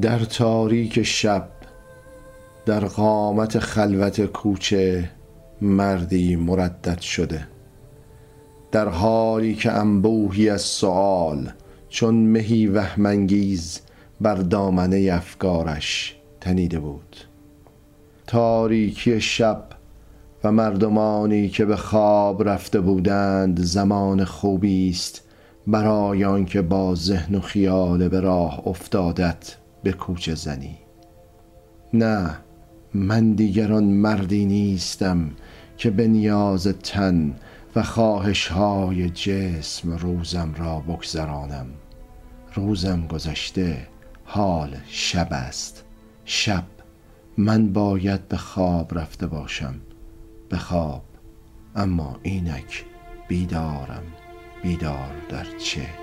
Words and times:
در 0.00 0.18
تاریک 0.18 1.02
شب 1.02 1.48
در 2.66 2.84
قامت 2.84 3.58
خلوت 3.58 4.26
کوچه 4.26 5.10
مردی 5.60 6.36
مردد 6.36 7.00
شده. 7.00 7.48
در 8.72 8.88
حالی 8.88 9.54
که 9.54 9.72
انبوهی 9.72 10.48
از 10.48 10.60
سؤال 10.60 11.50
چون 11.88 12.14
مهی 12.14 12.66
وهمانگیز 12.66 13.80
بر 14.20 14.34
دامنه 14.34 15.10
افکارش 15.12 16.16
تنیده 16.40 16.80
بود. 16.80 17.16
تاریکی 18.26 19.20
شب 19.20 19.64
و 20.44 20.52
مردمانی 20.52 21.48
که 21.48 21.64
به 21.64 21.76
خواب 21.76 22.48
رفته 22.48 22.80
بودند 22.80 23.60
زمان 23.60 24.24
خوبی 24.24 24.90
است 24.90 25.22
برای 25.66 26.24
آنکه 26.24 26.62
با 26.62 26.94
ذهن 26.94 27.34
و 27.34 27.40
خیال 27.40 28.08
به 28.08 28.20
راه 28.20 28.62
افتادت. 28.66 29.61
به 29.82 29.92
کوچه 29.92 30.34
زنی. 30.34 30.78
نه 31.94 32.38
من 32.94 33.32
دیگر 33.32 33.72
آن 33.72 33.84
مردی 33.84 34.44
نیستم 34.44 35.30
که 35.76 35.90
به 35.90 36.08
نیاز 36.08 36.66
تن 36.66 37.36
و 37.76 37.82
خواهش 37.82 38.46
های 38.46 39.10
جسم 39.10 39.92
روزم 39.92 40.54
را 40.56 40.80
بگذرانم. 40.80 41.66
روزم 42.54 43.06
گذشته 43.06 43.88
حال 44.24 44.76
شب 44.86 45.28
است. 45.30 45.84
شب 46.24 46.64
من 47.38 47.72
باید 47.72 48.28
به 48.28 48.36
خواب 48.36 48.98
رفته 48.98 49.26
باشم. 49.26 49.74
به 50.48 50.58
خواب 50.58 51.02
اما 51.76 52.18
اینک 52.22 52.84
بیدارم. 53.28 54.02
بیدار 54.62 55.12
در 55.28 55.46
چه؟ 55.58 56.01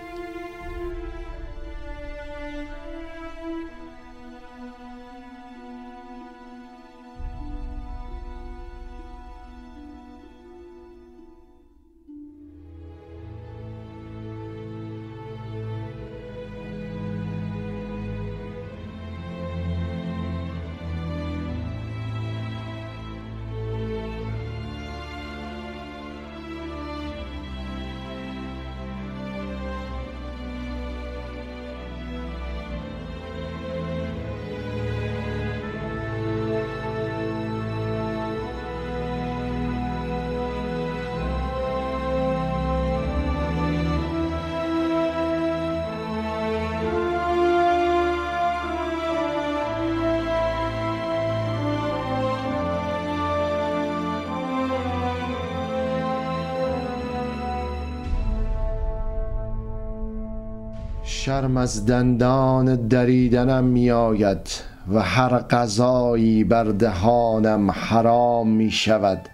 شرم 61.29 61.57
از 61.57 61.85
دندان 61.85 62.87
دریدنم 62.87 63.63
می 63.63 63.91
آید 63.91 64.47
و 64.93 64.99
هر 64.99 65.39
غذایی 65.39 66.43
بر 66.43 66.63
دهانم 66.63 67.71
حرام 67.71 68.49
می 68.49 68.71
شود 68.71 69.29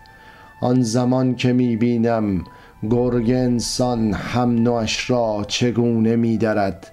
آن 0.62 0.82
زمان 0.82 1.36
که 1.36 1.54
می 1.54 1.76
بینم 1.78 2.44
گرگ 2.90 3.30
انسان 3.30 4.14
هم 4.14 4.56
نوش 4.56 5.10
را 5.10 5.46
چگونه 5.48 6.16
می 6.16 6.38
درد 6.38 6.88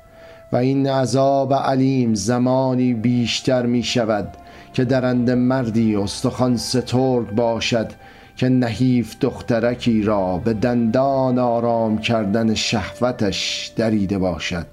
و 0.52 0.56
این 0.56 0.88
عذاب 0.88 1.54
علیم 1.54 2.14
زمانی 2.14 2.94
بیشتر 2.94 3.66
می 3.66 3.82
شود 3.82 4.28
که 4.72 4.84
درنده 4.84 5.34
مردی 5.34 5.96
استخوان 5.96 6.56
سترگ 6.56 7.30
باشد 7.30 7.92
که 8.36 8.48
نحیف 8.48 9.16
دخترکی 9.20 10.02
را 10.02 10.38
به 10.38 10.52
دندان 10.52 11.38
آرام 11.38 11.98
کردن 11.98 12.54
شهوتش 12.54 13.72
دریده 13.76 14.18
باشد. 14.18 14.72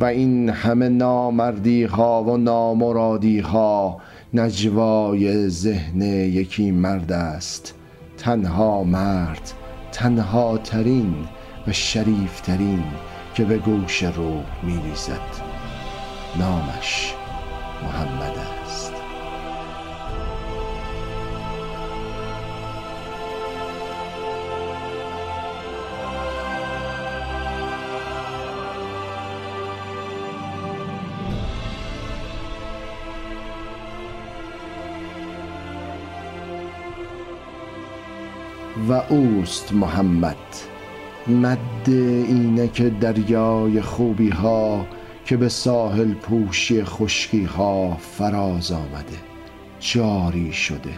و 0.00 0.04
این 0.04 0.48
همه 0.48 0.88
نامردی 0.88 1.84
ها 1.84 2.22
و 2.22 2.36
نامرادی 2.36 3.40
ها 3.40 4.00
نجوای 4.34 5.48
ذهن 5.48 6.02
یکی 6.02 6.70
مرد 6.70 7.12
است. 7.12 7.74
تنها 8.18 8.84
مرد 8.84 9.52
تنها 9.92 10.58
ترین 10.58 11.14
و 11.66 11.72
شریف 11.72 12.40
ترین 12.40 12.84
که 13.34 13.44
به 13.44 13.58
گوش 13.58 14.02
روح 14.02 14.44
می 14.62 14.80
ریزد 14.84 15.20
نامش 16.38 17.14
محمد 17.82 18.34
است. 18.64 18.99
و 38.90 38.92
اوست 38.92 39.72
محمد. 39.72 40.36
مد 41.28 41.88
اینک 41.88 42.82
دریای 42.82 43.80
خوبی 43.80 44.28
ها 44.28 44.86
که 45.24 45.36
به 45.36 45.48
ساحل 45.48 46.14
پوشی 46.14 46.84
خشکی 46.84 47.44
ها 47.44 47.96
فراز 47.96 48.72
آمده. 48.72 49.16
جاری 49.80 50.52
شده 50.52 50.90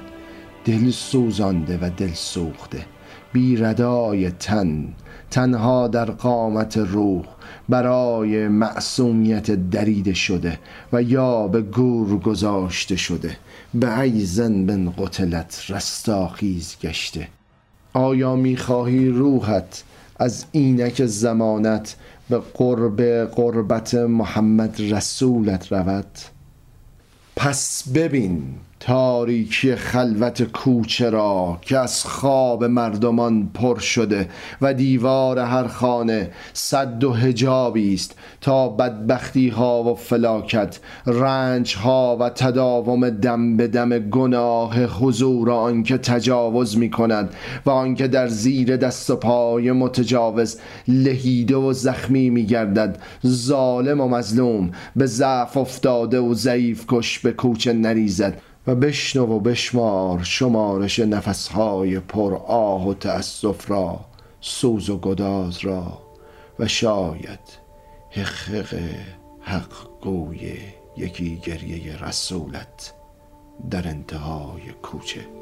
دل 0.65 0.91
سوزانده 0.91 1.79
و 1.83 1.91
دل 1.97 2.13
سوخته. 2.13 2.85
بی 3.33 3.57
ردای 3.57 4.31
تن 4.31 4.89
تنها 5.31 5.89
در 5.89 6.11
قامت 6.11 6.77
روح 6.77 7.25
برای 7.69 8.49
معصومیت 8.49 9.51
دریده 9.71 10.15
شده 10.15 10.59
و 10.93 11.03
یا 11.03 11.49
به 11.49 11.61
گور 11.61 12.19
گذاشته 12.19 12.97
شده. 12.97 13.37
به 13.75 14.01
ایزن 14.01 14.67
بن 14.67 14.93
قتلت 14.99 15.65
رستاخیز 15.69 16.77
گشته. 16.83 17.29
آیا 17.93 18.37
می‌خواهی 18.37 19.09
روحت 19.09 19.85
از 20.17 20.45
اینک 20.53 21.07
زمانت 21.07 21.97
به 22.31 22.39
قرب 22.55 23.03
قربت 23.25 23.95
محمد 23.95 24.77
رسولت 24.81 25.73
رود؟ 25.73 26.07
پس 27.37 27.89
ببین 27.95 28.55
تاریکی 28.85 29.77
خلوت 29.77 30.43
کوچه 30.43 31.11
را 31.11 31.59
که 31.61 31.79
از 31.79 32.05
خواب 32.05 32.65
مردمان 32.65 33.51
پر 33.55 33.79
شده 33.79 34.29
و 34.63 34.75
دیوار 34.75 35.39
هر 35.39 35.67
خانه 35.67 36.31
صد 36.53 37.05
و 37.05 37.13
حجابی 37.13 37.95
است 37.95 38.19
تا 38.41 38.69
بدبختی 38.69 39.49
ها 39.49 39.83
و 39.83 39.95
فلاکت 39.95 40.79
رنج 41.07 41.77
ها 41.77 42.17
و 42.21 42.29
تداوم 42.29 43.11
دم 43.11 43.57
به 43.57 43.69
دم 43.69 43.99
گناه 43.99 44.85
حضور 44.85 45.51
آنکه 45.51 45.99
تجاوز 45.99 46.79
می 46.79 46.91
کند 46.91 47.35
و 47.67 47.71
آنکه 47.71 48.09
در 48.09 48.29
زیر 48.29 48.77
دست 48.77 49.11
و 49.11 49.17
پای 49.17 49.73
متجاوز 49.73 50.59
لهیده 50.89 51.57
و 51.57 51.73
زخمی 51.73 52.31
می 52.31 52.47
گردد 52.47 52.99
ظالم 53.27 54.01
و 54.01 54.09
مظلوم 54.09 54.71
به 54.97 55.07
ضعف 55.07 55.57
افتاده 55.57 56.21
و 56.21 56.35
ضعیف 56.35 56.85
کش 56.89 57.19
به 57.19 57.33
کوچه 57.33 57.73
نریزد. 57.73 58.52
و 58.67 58.75
بشنو 58.75 59.27
و 59.27 59.41
بشمار 59.41 60.23
شمارش 60.23 60.99
نفسهای 60.99 62.01
پر 62.01 62.35
آه 62.35 62.89
و 62.89 62.95
تأسف 62.95 63.71
را 63.71 64.01
سوز 64.41 64.91
و 64.91 64.99
گداز 64.99 65.59
را 65.59 66.03
و 66.59 66.69
شاید 66.69 67.41
حقق 68.11 68.75
حق 69.41 70.01
گوی 70.01 70.59
یکی 70.97 71.37
گریه 71.37 72.05
رسولت 72.05 72.95
در 73.71 73.89
انتهای 73.89 74.73
کوچه. 74.83 75.42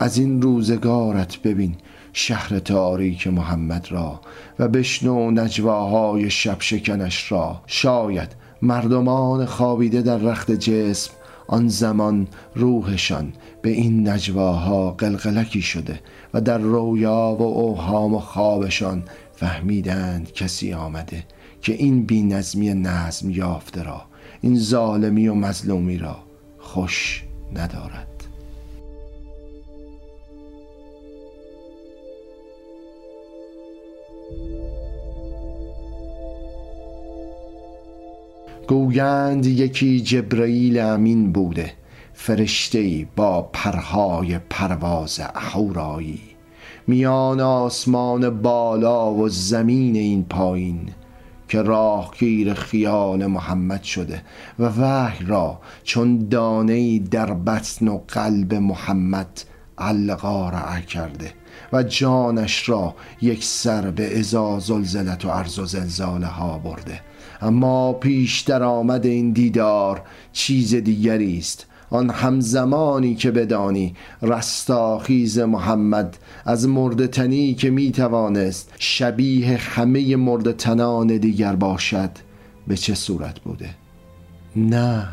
از 0.00 0.18
این 0.18 0.42
روزگارت 0.42 1.42
ببین 1.42 1.74
شهر 2.12 2.58
تاریک 2.58 3.26
محمد 3.26 3.86
را 3.90 4.20
و 4.58 4.68
بشنو 4.68 5.30
نجواهای 5.30 6.30
شب 6.30 6.56
شکنش 6.60 7.32
را. 7.32 7.60
شاید 7.66 8.28
مردمان 8.62 9.46
خوابیده 9.46 10.02
در 10.02 10.16
رخت 10.16 10.50
جسم 10.50 11.12
آن 11.48 11.68
زمان 11.68 12.28
روحشان 12.54 13.32
به 13.62 13.70
این 13.70 14.08
نجواها 14.08 14.90
قلقلکی 14.90 15.62
شده 15.62 16.00
و 16.34 16.40
در 16.40 16.58
رویا 16.58 17.36
و 17.38 17.42
اوهام 17.42 18.14
و 18.14 18.18
خوابشان 18.18 19.02
فهمیدند 19.32 20.32
کسی 20.32 20.72
آمده 20.72 21.24
که 21.62 21.72
این 21.72 22.06
بینظمی 22.06 22.74
نظم 22.74 23.30
یافته 23.30 23.82
را 23.82 24.02
این 24.40 24.58
ظالمی 24.58 25.28
و 25.28 25.34
مظلومی 25.34 25.98
را 25.98 26.16
خوش 26.58 27.24
ندارد. 27.54 28.13
گویند 38.68 39.46
یکی 39.46 40.00
جبرئیل 40.00 40.78
امین 40.78 41.32
بوده 41.32 41.72
فرشته 42.12 43.06
با 43.16 43.42
پرهای 43.42 44.38
پرواز 44.38 45.20
اهورایی 45.34 46.20
میان 46.86 47.40
آسمان 47.40 48.42
بالا 48.42 49.14
و 49.14 49.28
زمین 49.28 49.96
این 49.96 50.24
پایین 50.24 50.88
که 51.48 51.62
راهگیر 51.62 52.54
خیال 52.54 53.26
محمد 53.26 53.82
شده 53.82 54.22
و 54.58 54.64
وحی 54.64 55.26
را 55.26 55.60
چون 55.84 56.28
دانه 56.28 56.98
در 56.98 57.34
بطن 57.34 57.88
و 57.88 58.00
قلب 58.08 58.54
محمد 58.54 59.40
علقا 59.78 60.50
کرده 60.88 61.32
و 61.72 61.82
جانش 61.82 62.68
را 62.68 62.94
یک 63.22 63.44
سر 63.44 63.90
به 63.90 64.18
ازا 64.18 64.58
زلزلت 64.58 65.24
و 65.24 65.30
عرض 65.30 65.58
و 65.58 65.64
زلزاله 65.64 66.26
ها 66.26 66.58
برده. 66.58 67.00
اما 67.44 67.92
پیش 67.92 68.50
آمد 68.50 69.06
این 69.06 69.30
دیدار 69.30 70.02
چیز 70.32 70.74
دیگری 70.74 71.38
است. 71.38 71.66
آن 71.90 72.10
همزمانی 72.10 73.14
که 73.14 73.30
بدانی 73.30 73.94
رستاخیز 74.22 75.38
محمد 75.38 76.16
از 76.44 76.68
مردتنی 76.68 77.54
که 77.54 77.70
می 77.70 77.92
توانست 77.92 78.72
شبیه 78.78 79.56
همه 79.56 80.16
مردتنان 80.16 81.06
دیگر 81.06 81.56
باشد 81.56 82.10
به 82.68 82.76
چه 82.76 82.94
صورت 82.94 83.40
بوده؟ 83.40 83.70
نه 84.56 85.08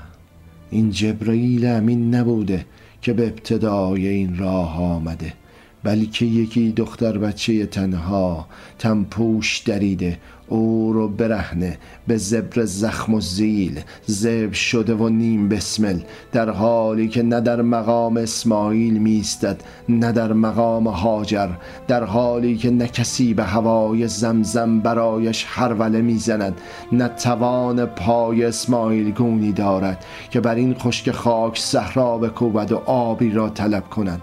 این 0.70 0.92
جبرئیل 0.92 1.66
امین 1.66 2.16
نبوده 2.16 2.66
که 3.02 3.14
به 3.14 3.28
ابتدای 3.28 4.08
این 4.08 4.38
راه 4.38 4.82
آمده. 4.84 5.34
بلکه 5.84 6.26
یکی 6.26 6.72
دختر 6.72 7.18
بچه 7.18 7.66
تنها 7.66 8.48
تنپوش 8.80 9.58
دریده 9.58 10.18
او 10.48 10.94
رو 10.94 11.08
برهنه 11.08 11.78
به 12.08 12.18
زبر 12.18 12.66
زخم 12.66 13.14
و 13.14 13.22
زیل 13.22 13.82
زب 14.06 14.54
شده 14.54 14.94
و 14.94 15.10
نیم 15.10 15.50
بسمل. 15.50 16.00
در 16.32 16.50
حالی 16.50 17.08
که 17.08 17.24
نه 17.24 17.42
در 17.42 17.62
مقام 17.62 18.18
اسماعیل 18.18 18.98
میستد 18.98 19.62
نه 19.90 20.12
در 20.12 20.34
مقام 20.34 20.88
هاجر 20.88 21.50
در 21.88 22.04
حالی 22.04 22.58
که 22.58 22.70
نه 22.70 22.88
کسی 22.88 23.34
به 23.34 23.44
هوای 23.44 24.08
زمزم 24.08 24.80
برایش 24.80 25.46
هروله 25.50 26.02
می‌زند 26.02 26.62
نه 26.92 27.08
توان 27.08 27.86
پای 27.86 28.46
اسماعیل 28.46 29.12
گونی 29.12 29.52
دارد 29.52 30.06
که 30.30 30.40
بر 30.40 30.56
این 30.56 30.74
خشک 30.74 31.12
خاک 31.12 31.60
صحرا 31.60 32.18
بکوبد 32.18 32.72
و 32.72 32.78
آبی 32.86 33.30
را 33.30 33.50
طلب 33.50 33.90
کند. 33.90 34.22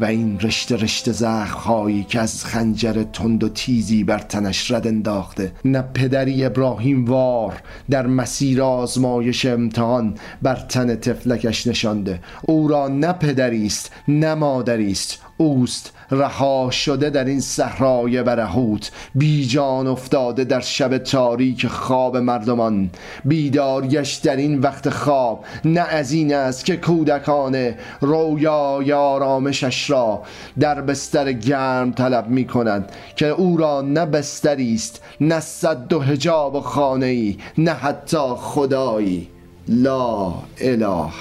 و 0.00 0.04
این 0.04 0.40
رشته 0.40 0.76
رشته 0.76 1.12
زخم 1.12 1.58
هایی 1.58 2.04
که 2.04 2.20
از 2.20 2.44
خنجر 2.44 3.02
تند 3.12 3.44
و 3.44 3.48
تیزی 3.48 4.04
بر 4.04 4.18
تنش 4.18 4.70
رد 4.70 4.86
انداخته 4.86 5.52
نه 5.64 5.82
پدری 5.82 6.44
ابراهیم 6.44 7.04
وار 7.04 7.62
در 7.90 8.06
مسیر 8.06 8.62
آزمایش 8.62 9.46
امتحان 9.46 10.14
بر 10.42 10.56
تن 10.56 10.96
تفلکش 10.96 11.66
نشانده. 11.66 12.20
او 12.42 12.68
را 12.68 12.88
نه 12.88 13.12
پدری 13.12 13.66
است 13.66 13.92
نه 14.08 14.34
مادری 14.34 14.92
است. 14.92 15.18
اوست 15.36 15.92
رها 16.10 16.70
شده 16.70 17.10
در 17.10 17.24
این 17.24 17.40
صحرای 17.40 18.22
برهوت 18.22 18.90
بی 19.14 19.46
جان 19.46 19.86
افتاده 19.86 20.44
در 20.44 20.60
شب 20.60 20.98
تاریک 20.98 21.66
خواب 21.66 22.16
مردمان. 22.16 22.90
بیدارگش 23.24 24.14
در 24.14 24.36
این 24.36 24.58
وقت 24.58 24.88
خواب 24.88 25.44
نه 25.64 25.80
از 25.80 26.12
این 26.12 26.34
است 26.34 26.64
که 26.64 26.76
کودکانه 26.76 27.78
رویای 28.00 28.92
آرامشش 28.92 29.83
را 29.90 30.22
در 30.60 30.80
بستر 30.80 31.32
گرم 31.32 31.92
طلب 31.92 32.28
می 32.28 32.44
کند 32.44 32.92
که 33.16 33.26
او 33.26 33.56
را 33.56 33.82
نه 33.82 34.06
بستری 34.06 34.74
است 34.74 35.02
نه 35.20 35.40
صد 35.40 35.92
و 35.92 36.00
حجاب 36.00 36.60
خانه 36.60 37.06
ای 37.06 37.38
نه 37.58 37.72
حتی 37.72 38.34
خدایی. 38.36 39.28
لا 39.68 40.34
اله 40.60 41.12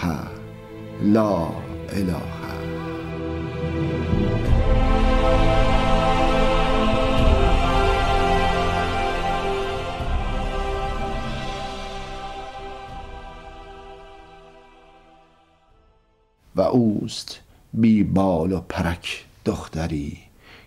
لا 1.01 1.48
اله. 1.89 2.33
و 16.56 16.62
اوست 16.62 17.43
بی 17.73 18.03
بال 18.03 18.51
و 18.51 18.59
پرک 18.59 19.25
دختری 19.45 20.17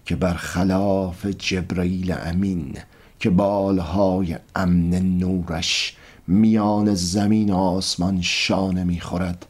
که 0.04 0.16
برخلاف 0.16 1.26
جبرئیل 1.26 2.12
امین 2.12 2.78
که 3.20 3.30
بالهای 3.30 4.36
امن 4.56 4.94
نورش 5.18 5.96
میان 6.26 6.94
زمین 6.94 7.50
و 7.50 7.56
آسمان 7.56 8.22
شانه 8.22 8.84
می‌خورد 8.84 9.46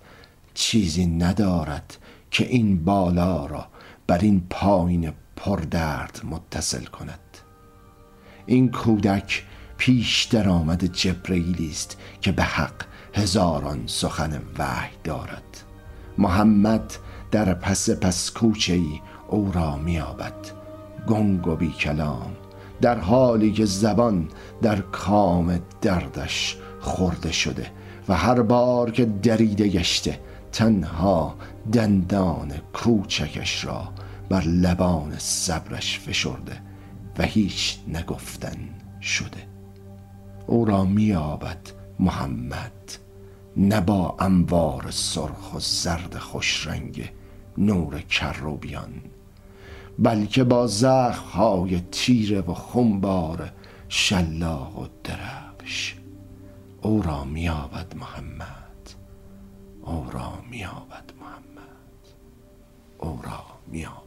چیزی 0.54 1.06
ندارد 1.06 1.96
که 2.30 2.46
این 2.46 2.84
بالا 2.84 3.46
را 3.46 3.66
بر 4.06 4.18
این 4.18 4.46
پایین 4.50 5.12
پردرد 5.36 6.20
متصل 6.30 6.84
کند. 6.84 7.20
این 8.46 8.70
کودک 8.70 9.44
پیش 9.78 10.24
در 10.24 10.48
آمد 10.48 10.84
جبرئیلی 10.84 11.70
است 11.70 11.96
که 12.20 12.32
به 12.32 12.42
حق 12.42 12.84
هزاران 13.14 13.82
سخن 13.86 14.42
وحی 14.58 14.92
دارد. 15.04 15.62
محمد 16.18 16.92
در 17.30 17.54
پس 17.54 17.90
پس 17.90 18.30
کوچه 18.30 18.72
ای 18.72 19.00
او 19.28 19.52
را 19.52 19.76
میابد 19.76 20.34
گنگ 21.06 21.46
و 21.46 21.56
بی 21.56 21.70
کلام 21.70 22.36
در 22.80 22.98
حالی 22.98 23.52
که 23.52 23.64
زبان 23.64 24.28
در 24.62 24.80
کام 24.80 25.60
دردش 25.82 26.56
خورده 26.80 27.32
شده 27.32 27.66
و 28.08 28.14
هر 28.14 28.42
بار 28.42 28.90
که 28.90 29.04
دریده 29.04 29.68
گشته 29.68 30.20
تنها 30.52 31.34
دندان 31.72 32.52
کوچکش 32.72 33.64
را 33.64 33.88
بر 34.28 34.44
لبان 34.44 35.18
صبرش 35.18 35.98
فشرده 35.98 36.60
و 37.18 37.22
هیچ 37.22 37.78
نگفتن 37.88 38.56
شده. 39.02 39.46
او 40.46 40.64
را 40.64 40.84
میابد 40.84 41.70
محمد 42.00 42.92
نه 43.56 43.80
با 43.80 44.16
انوار 44.18 44.90
سرخ 44.90 45.54
و 45.54 45.60
زرد 45.60 46.18
خوش 46.18 46.66
رنگ 46.66 47.10
نور 47.58 48.00
کروبیان 48.00 48.92
بلکه 49.98 50.44
با 50.44 50.66
های 51.32 51.80
تیره 51.80 52.40
و 52.40 52.54
خونبار 52.54 53.52
شلاق 53.88 54.78
و 54.78 54.86
درفش 55.04 55.94
او 56.82 57.02
را 57.02 57.24
میابد 57.24 57.94
محمد 57.96 58.90
او 59.82 60.10
را 60.10 60.32
میابد 60.50 61.12
محمد 61.20 62.06
او 62.98 63.20
را 63.22 63.44
میابد 63.66 64.05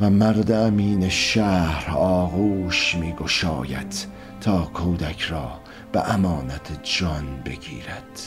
و 0.00 0.10
مرد 0.10 0.52
امین 0.52 1.08
شهر 1.08 1.90
آغوش 1.96 2.94
می 2.94 3.12
گشاید 3.12 4.06
تا 4.40 4.64
کودک 4.64 5.20
را 5.20 5.60
به 5.92 6.14
امانت 6.14 6.80
جان 6.82 7.42
بگیرد. 7.44 8.20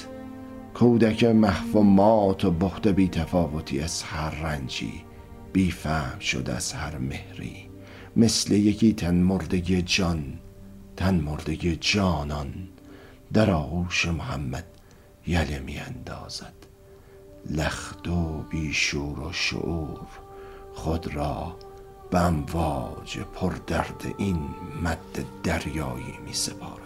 کودک 0.74 1.24
محو 1.24 1.80
و 1.80 1.84
مات 1.84 2.46
و 2.46 2.52
بخت 2.52 2.88
بی 2.88 3.08
تفاوتی 3.08 3.80
از 3.80 4.04
هر 4.04 4.30
رنجی 4.30 4.94
بی 5.54 5.72
فهم 5.72 6.20
شد 6.20 6.50
از 6.50 6.74
هر 6.74 6.98
مهری. 6.98 7.70
مثل 8.16 8.54
یکی 8.54 8.94
تن 8.94 9.16
مردگی 9.16 9.82
جان 9.82 10.40
تن 10.98 11.16
مردگی 11.16 11.76
جانان 11.76 12.54
در 13.34 13.52
آغوش 13.52 14.06
محمد 14.06 14.66
یله 15.28 15.60
می 15.60 15.78
اندازد. 15.78 16.54
لخت 17.50 18.08
و 18.08 18.42
بیشور 18.52 19.20
و 19.20 19.32
شعور 19.32 20.08
خود 20.74 21.16
را 21.16 21.56
به 22.12 22.20
امواج 22.20 23.20
پردرد 23.20 24.06
این 24.18 24.50
مد 24.84 25.26
دریایی 25.44 26.20
می 26.26 26.34
سپارد 26.34 26.83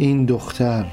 این 0.00 0.24
دختر 0.24 0.86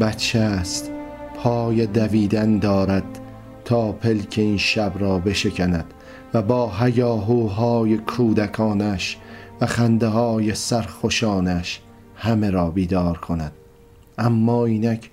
بچه 0.00 0.38
است 0.38 0.90
پای 1.36 1.86
دویدن 1.86 2.58
دارد 2.58 3.18
تا 3.64 3.92
پلک 3.92 4.34
این 4.36 4.56
شب 4.56 4.92
را 4.98 5.18
بشکند 5.18 5.84
و 6.34 6.42
با 6.42 6.72
هیاهوهای 6.78 7.96
کودکانش 7.98 9.16
و 9.60 9.66
خنده 9.66 10.06
های 10.06 10.54
سرخوشانش 10.54 11.80
همه 12.16 12.50
را 12.50 12.70
بیدار 12.70 13.18
کند. 13.18 13.52
اما 14.18 14.66
اینک 14.66 15.10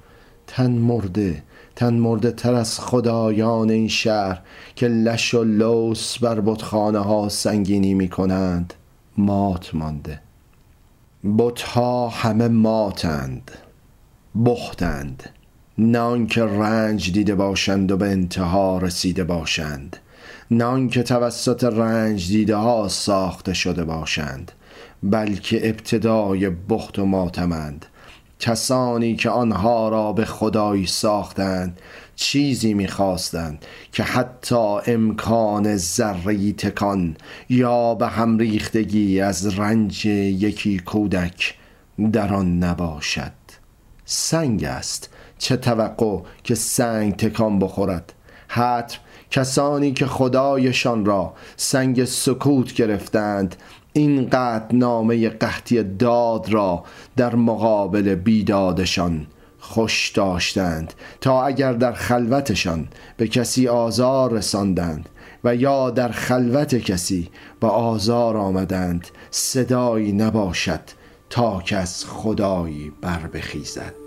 تن 0.48 0.72
مرده 0.72 1.44
تن 1.76 1.94
مرده 1.94 2.32
تر 2.32 2.54
از 2.54 2.80
خدایان 2.80 3.70
این 3.70 3.88
شهر 3.88 4.42
که 4.76 4.88
لش 4.88 5.34
و 5.34 5.44
لوس 5.44 6.18
بر 6.18 6.42
بتخانه 6.42 7.00
ها 7.00 7.30
سنگینی 7.30 7.94
می 7.94 8.10
کنند 8.10 8.74
مات 9.18 9.76
مانده. 9.76 10.25
بتها 11.26 12.10
همه 12.10 12.48
ماتند 12.48 13.52
بختند 14.46 15.30
نه 15.78 16.26
که 16.26 16.44
رنج 16.44 17.12
دیده 17.12 17.36
باشند 17.36 17.92
و 17.92 17.98
به 17.98 18.06
انتها 18.06 18.78
رسیده 18.78 19.24
باشند. 19.24 19.98
نه 20.52 20.88
که 20.88 21.04
توسط 21.04 21.64
رنج 21.64 22.28
دیده 22.28 22.56
ها 22.56 22.88
ساخته 22.88 23.54
شده 23.54 23.84
باشند 23.84 24.52
بلکه 25.04 25.70
ابتدای 25.70 26.50
بخت 26.50 27.00
و 27.00 27.06
ماتمند. 27.06 27.86
کسانی 28.40 29.16
که 29.16 29.30
آنها 29.30 29.90
را 29.90 30.14
به 30.14 30.26
خدایی 30.26 30.86
ساختند 30.86 31.80
چیزی 32.16 32.74
می‌خواستند 32.74 33.66
که 33.92 34.04
حتی 34.04 34.78
امکان 34.88 35.78
ذره 35.78 36.52
تکان 36.52 37.18
یا 37.50 37.96
به 37.96 38.08
هم 38.08 38.38
ریختگی 38.38 39.22
از 39.22 39.60
رنج 39.60 40.06
یکی 40.06 40.80
کودک 40.80 41.54
در 42.12 42.34
آن 42.34 42.60
نباشد. 42.64 43.32
سنگ 44.06 44.64
است. 44.64 45.10
چه 45.38 45.58
توقع 45.58 46.20
که 46.44 46.56
سنگ 46.56 47.16
تکان 47.16 47.60
بخورد؟ 47.60 48.14
حتم 48.48 49.00
کسانی 49.32 49.92
که 49.92 50.06
خدایشان 50.06 51.06
را 51.06 51.34
سنگ 51.58 52.06
سکوت 52.06 52.74
گرفتند 52.74 53.56
این 53.94 54.30
نامه 54.72 55.30
قحطی 55.30 55.84
داد 55.84 56.50
را 56.50 56.84
در 57.16 57.36
مقابل 57.36 58.16
بیدادشان 58.16 59.28
خوش 59.66 60.10
داشتند 60.10 60.94
تا 61.22 61.46
اگر 61.46 61.74
در 61.74 61.94
خلوتشان 61.94 62.88
به 63.18 63.28
کسی 63.28 63.68
آزار 63.68 64.32
رساندند 64.32 65.10
و 65.44 65.56
یا 65.56 65.90
در 65.90 66.10
خلوت 66.10 66.76
کسی 66.76 67.30
به 67.60 67.68
آزار 67.68 68.38
آمدند 68.38 69.08
صدایی 69.32 70.12
نباشد 70.12 70.82
تا 71.30 71.64
از 71.72 72.06
خدایی 72.06 72.92
بر 73.02 73.28
بخیزد. 73.28 74.05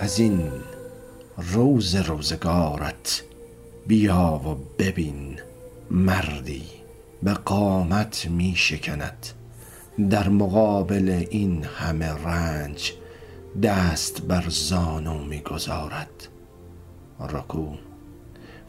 از 0.00 0.18
این 0.18 0.52
روز 1.38 1.94
روزگارت 1.94 3.22
بیا 3.86 4.40
و 4.44 4.54
ببین 4.78 5.40
مردی 5.90 6.64
به 7.22 7.34
قامت 7.34 8.26
می 8.26 8.54
شکند. 8.56 9.26
در 10.10 10.28
مقابل 10.28 11.26
این 11.30 11.64
همه 11.64 12.06
رنج 12.06 12.92
دست 13.62 14.22
بر 14.22 14.44
زانو 14.48 15.24
می 15.24 15.40
گذارد. 15.40 16.28
رکو 17.20 17.74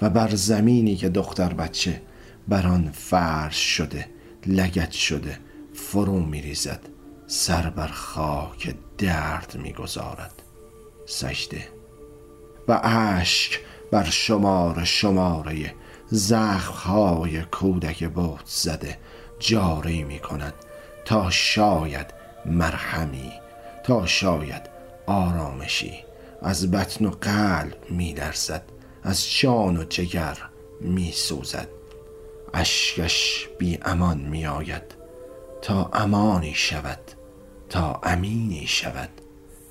و 0.02 0.10
بر 0.10 0.36
زمینی 0.36 0.96
که 0.96 1.10
دختر 1.10 1.54
بچه 1.54 2.02
بر 2.48 2.68
آن 2.68 2.92
فرش 2.94 3.78
شده 3.78 4.06
لگت 4.46 4.92
شده 4.92 5.38
فرو 5.74 6.20
می 6.20 6.42
ریزد. 6.42 6.82
سر 7.28 7.70
بر 7.70 7.88
خاک 7.88 8.76
درد 8.98 9.58
می 9.64 9.74
گذارد. 9.74 10.42
سجده. 11.06 11.68
و 12.68 12.80
اشک 12.84 13.60
بر 13.92 14.04
شمار 14.04 14.84
شماره 14.84 15.74
زخمهای 16.08 17.42
کودک 17.42 18.10
بوت 18.10 18.46
زده 18.46 18.98
جاری 19.40 20.04
می 20.04 20.20
کند 20.20 20.54
تا 21.06 21.30
شاید 21.30 22.14
مرهمی 22.46 23.32
تا 23.84 24.06
شاید 24.06 24.70
آرامشی. 25.06 26.04
از 26.42 26.72
بطن 26.72 27.06
و 27.06 27.10
قلب 27.10 27.78
می 27.90 28.14
درزد 28.14 28.64
از 29.04 29.32
جان 29.32 29.78
و 29.78 29.84
جگر 29.84 30.38
می 30.82 31.12
سوزد. 31.12 31.68
اشکش 32.54 33.48
بی 33.60 33.80
امان 33.82 34.18
می 34.18 34.46
آید 34.46 34.96
تا 35.62 35.90
امانی 35.94 36.54
شود 36.54 37.00
تا 37.70 38.00
امینی 38.04 38.68
شود. 38.68 39.21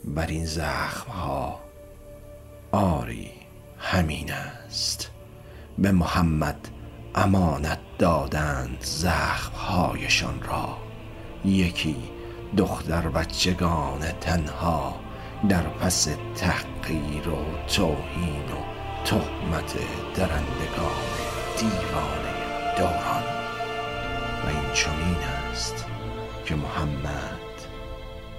بر 0.04 0.26
این 0.26 0.47
زخم 0.47 1.11
ها 1.11 1.61
آری 2.73 3.30
همین 3.78 4.33
است. 4.33 5.11
به 5.78 5.92
محمد 5.92 6.69
امانت 7.14 7.78
دادند 7.99 8.78
زخم 8.80 9.52
هایشان 9.52 10.42
را. 10.42 10.76
یکی 11.45 11.97
دختر 12.57 13.09
بچگان 13.09 14.00
تنها 14.21 14.95
در 15.49 15.62
پس 15.62 16.09
تحقیر 16.37 17.28
و 17.28 17.66
توهین 17.69 18.45
و 18.45 18.80
تهمت 19.04 19.75
درندگان 20.14 21.00
دیوانه 21.59 22.35
دوران. 22.76 23.23
و 24.45 24.49
این 24.49 24.73
چنین 24.75 25.23
است 25.52 25.85
که 26.45 26.54
محمد 26.54 27.40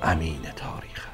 امین 0.04 0.42
تاریخ 0.56 1.11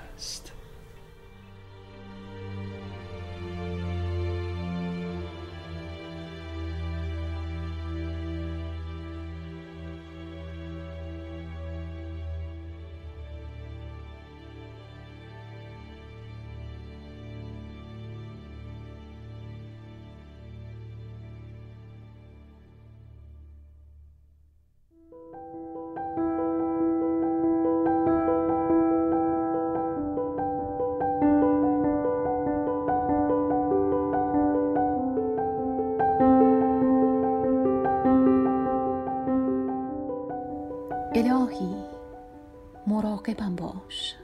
مراقبم 42.87 43.55
باش. 43.55 44.15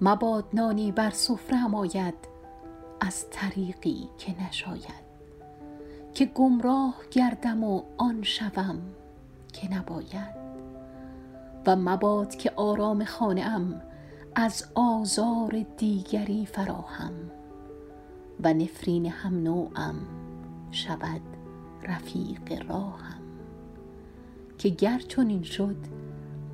مباد 0.00 0.44
نانی 0.52 0.92
بر 0.92 1.10
سفره 1.10 1.74
آید 1.74 2.14
از 3.00 3.30
طریقی 3.30 4.08
که 4.18 4.42
نشاید. 4.48 5.08
که 6.14 6.24
گمراه 6.26 6.94
گردم 7.10 7.64
و 7.64 7.82
آن 7.96 8.22
شوم 8.22 8.78
که 9.52 9.74
نباید. 9.74 10.38
و 11.66 11.76
مباد 11.76 12.36
که 12.36 12.52
آرام 12.56 13.04
خانه 13.04 13.42
ام 13.42 13.82
از 14.34 14.64
آزار 14.74 15.66
دیگری 15.76 16.46
فراهم 16.46 17.12
و 18.44 18.52
نفرین 18.52 19.06
هم 19.06 19.42
نوعم 19.42 19.96
شود 20.70 21.20
رفیق 21.82 22.70
راهم. 22.70 23.17
که 24.58 24.68
گر 24.68 24.98
چنین 24.98 25.42
شد 25.42 25.76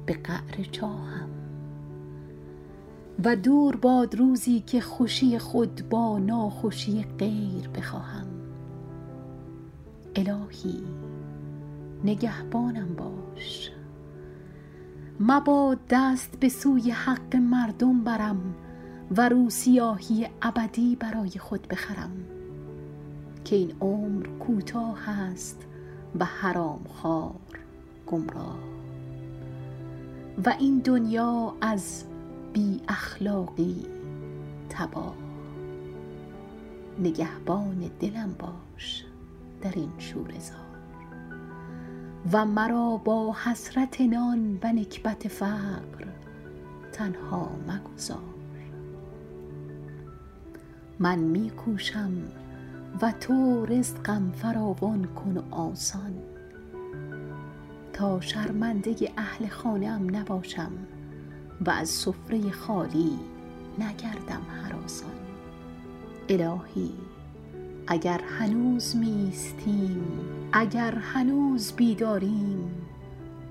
به 0.07 0.13
قعر 0.13 0.65
چاهم. 0.73 1.29
و 3.25 3.37
دور 3.37 3.77
باد 3.77 4.15
روزی 4.15 4.61
که 4.61 4.81
خوشی 4.81 5.39
خود 5.39 5.89
با 5.89 6.19
ناخوشی 6.19 7.03
غیر 7.19 7.69
بخواهم. 7.69 8.27
الهی 10.17 10.83
نگهبانم 12.05 12.95
باش. 12.95 13.71
مباد 15.21 15.79
دست 15.91 16.41
به 16.41 16.49
سوی 16.49 16.91
حق 16.91 17.37
مردم 17.37 18.05
برم 18.05 18.55
و 19.17 19.29
روسیاهی 19.29 20.29
ابدی 20.43 20.97
برای 20.97 21.31
خود 21.31 21.69
بخرم. 21.69 22.11
که 23.45 23.57
این 23.57 23.75
عمر 23.81 24.27
کوتاه 24.27 25.11
است 25.11 25.67
و 26.19 26.25
حرام 26.25 26.85
خار 26.95 27.64
گمراه 28.07 28.59
و 30.45 30.55
این 30.59 30.79
دنیا 30.79 31.55
از 31.61 32.05
بی 32.53 32.81
اخلاقی 32.89 33.87
تباه. 34.69 35.15
نگهبان 36.99 37.91
دلم 38.01 38.37
باش 38.39 39.05
در 39.63 39.73
این 39.75 39.93
شورزار 39.99 40.59
و 42.33 42.45
مرا 42.45 42.97
با 43.05 43.37
حسرت 43.45 44.01
نان 44.01 44.59
و 44.63 44.73
نکبت 44.73 45.29
فقر 45.29 46.07
تنها 46.93 47.51
مگذار. 47.69 48.19
من 50.99 51.19
می 51.19 51.51
کوشم 51.51 52.13
و 53.03 53.13
تو 53.13 53.67
رزقم 53.67 54.33
فراوان 54.37 55.05
کن 55.05 55.37
و 55.37 55.55
آسان. 55.55 56.34
تا 57.95 58.21
شرمنده 58.21 58.95
اهل 59.17 59.47
خانه 59.47 59.87
ام 59.87 60.17
نباشم 60.17 60.73
و 61.67 61.71
از 61.71 61.89
سفره 61.89 62.51
خالی 62.51 63.19
نگردم 63.79 64.43
هراسان 64.63 65.11
الهی 66.29 66.93
اگر 67.87 68.21
هنوز 68.39 68.97
میستیم 68.97 70.05
اگر 70.53 70.95
هنوز 70.95 71.73
بیداریم 71.73 72.71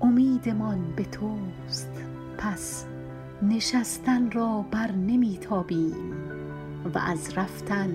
امیدمان 0.00 0.92
به 0.96 1.04
توست. 1.04 1.90
پس 2.38 2.84
نشستن 3.42 4.30
را 4.30 4.64
بر 4.70 4.92
نمیتابیم 4.92 6.12
و 6.94 6.98
از 6.98 7.38
رفتن 7.38 7.94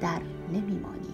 در 0.00 0.20
نمیمانیم. 0.52 1.10